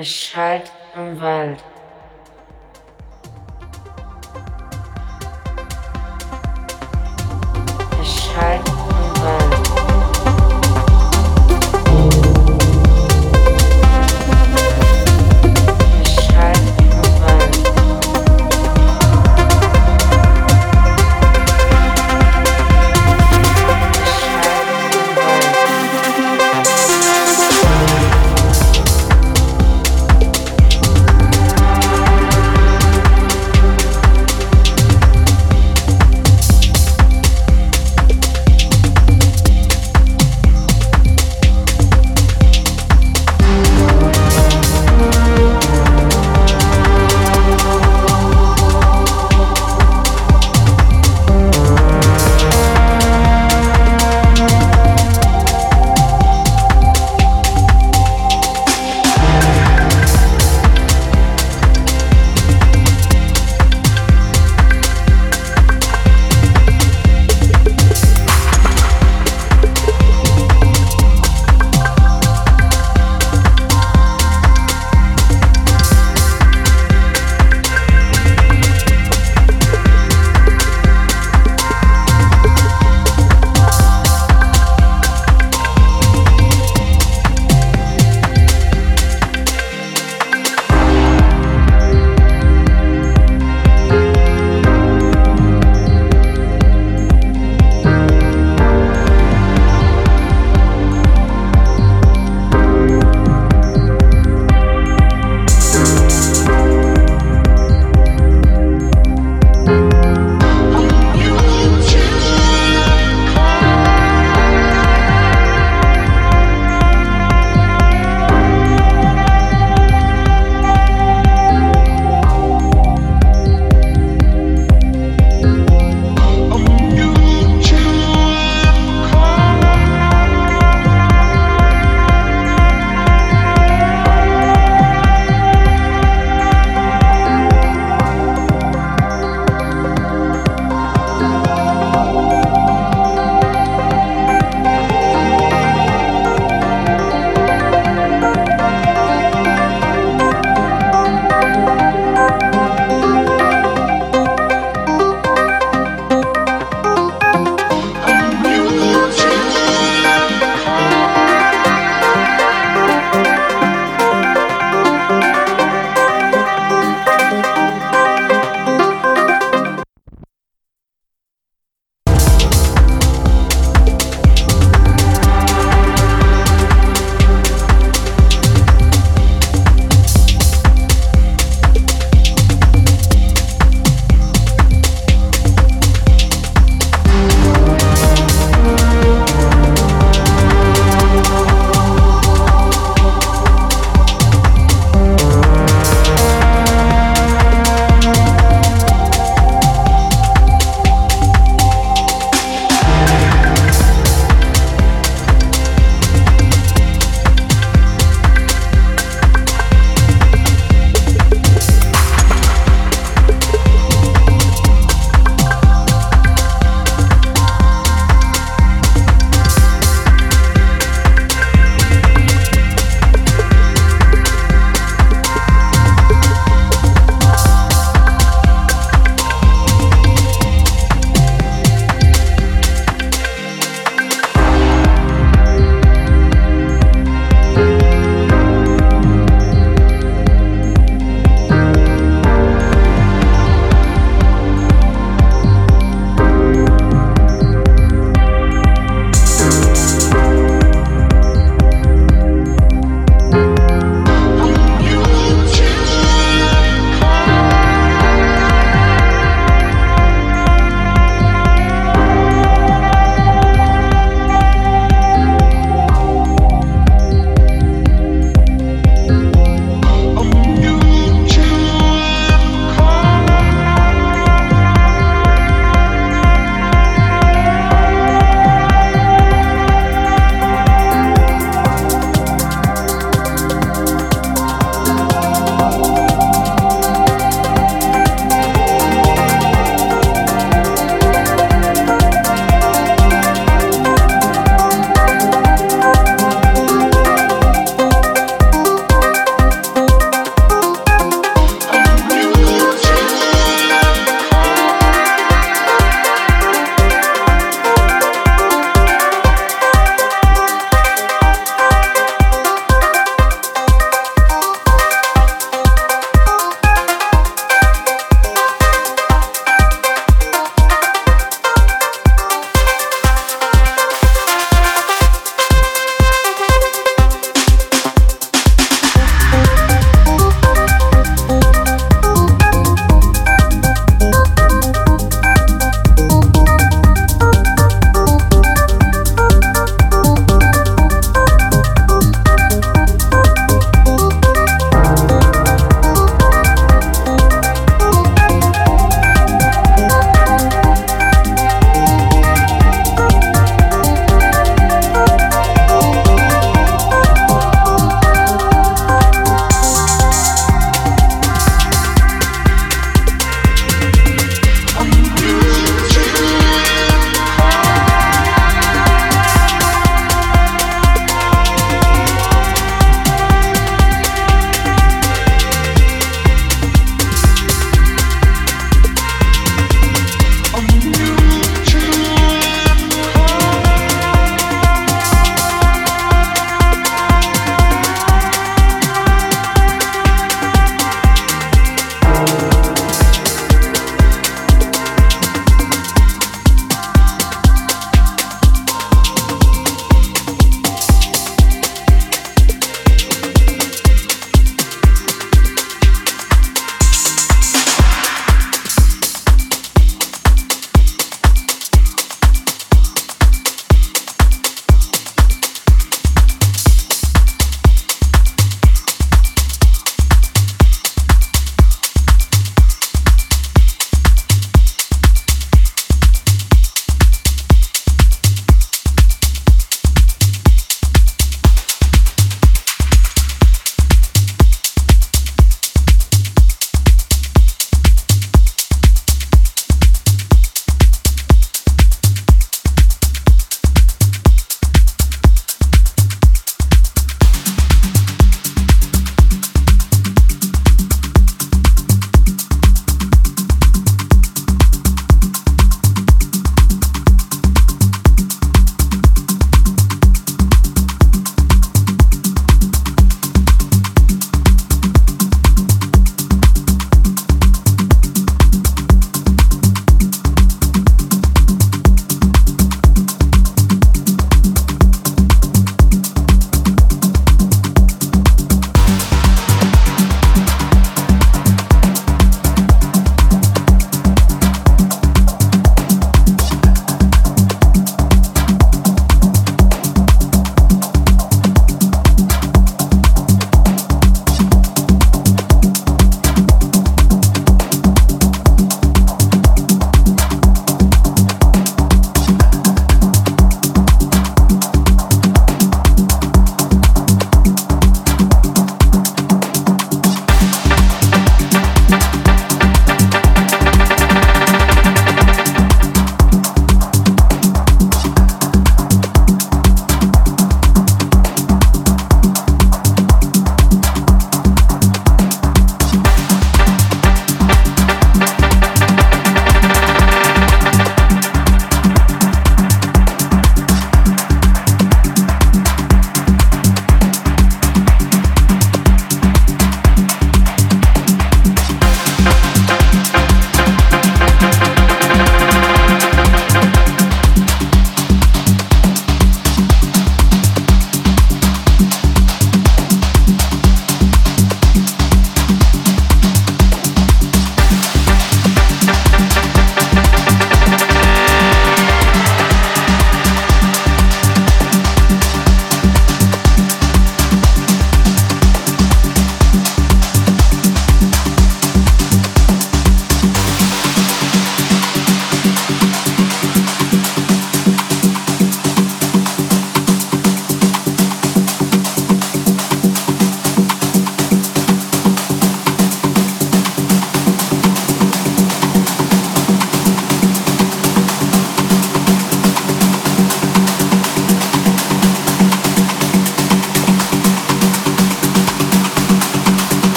[0.00, 1.58] Es schallt im Wald.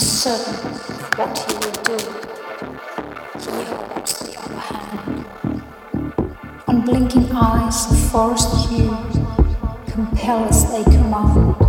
[0.00, 0.54] uncertain
[1.18, 1.98] what he will do.
[3.38, 5.26] He holds the upper hand.
[6.66, 8.96] Unblinking eyes force you,
[9.92, 11.59] compel as they command.